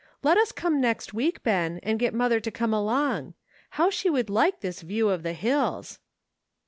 Let 0.23 0.35
us 0.39 0.51
come 0.51 0.81
next 0.81 1.13
week, 1.13 1.43
Ben, 1.43 1.79
and 1.83 1.99
get 1.99 2.11
mother 2.11 2.39
to 2.39 2.49
come 2.49 2.73
along. 2.73 3.35
How 3.77 3.91
she 3.91 4.09
would 4.09 4.31
like 4.31 4.61
this 4.61 4.81
view 4.81 5.09
of 5.09 5.21
the 5.21 5.33
hills." 5.33 5.99